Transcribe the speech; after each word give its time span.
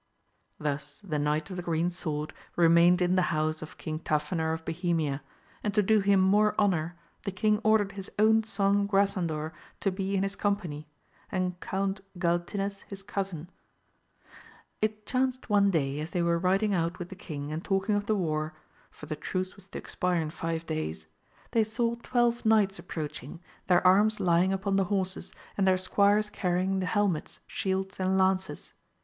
Thus 0.59 0.99
the 1.03 1.19
Knight 1.19 1.51
of 1.51 1.57
the 1.57 1.61
Green 1.61 1.91
Sword 1.91 2.33
remained 2.55 3.03
in 3.03 3.15
the 3.15 3.21
house 3.29 3.61
of 3.61 3.77
King 3.77 3.99
Tafinor 3.99 4.51
of 4.51 4.65
Bohemia, 4.65 5.21
and 5.63 5.75
to 5.75 5.83
do 5.83 5.99
him 5.99 6.19
more 6.19 6.55
honour 6.57 6.95
the 7.23 7.31
king 7.31 7.61
ordered 7.63 7.91
his 7.91 8.09
own 8.17 8.41
son 8.41 8.87
Grasandor 8.87 9.53
to 9.79 9.91
be 9.91 10.15
in 10.15 10.23
his 10.23 10.35
company 10.35 10.87
and 11.31 11.59
Count 11.59 12.01
Galtines 12.17 12.81
his 12.87 13.03
cousin. 13.03 13.41
AMADIS 13.41 14.25
OF 14.25 14.25
GAUL. 14.25 14.91
243 15.03 15.03
It 15.03 15.05
chanced 15.05 15.49
one 15.51 15.69
day 15.69 15.99
as 15.99 16.09
they 16.09 16.23
were 16.23 16.39
riding 16.39 16.73
out 16.73 16.97
with 16.97 17.09
the 17.09 17.15
king 17.15 17.51
and 17.51 17.63
talking 17.63 17.93
of 17.93 18.07
the 18.07 18.15
war, 18.15 18.55
for 18.89 19.05
the 19.05 19.15
truce 19.15 19.55
was 19.55 19.67
to 19.67 19.77
expire 19.77 20.19
in 20.19 20.31
five 20.31 20.65
days, 20.65 21.05
they 21.51 21.63
saw 21.63 21.93
twelve 22.01 22.43
knights 22.43 22.79
approach 22.79 23.21
ing, 23.21 23.39
their 23.67 23.85
arms 23.85 24.19
lying 24.19 24.51
upon 24.51 24.77
the 24.77 24.85
horses, 24.85 25.31
and 25.59 25.67
their 25.67 25.77
squires 25.77 26.31
canying 26.31 26.79
the 26.79 26.87
helmets, 26.87 27.39
shields 27.45 27.99
and 27.99 28.17
lances. 28.17 28.73